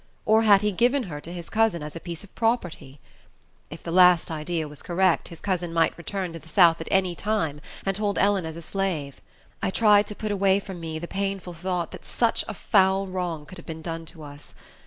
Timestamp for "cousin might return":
5.41-6.33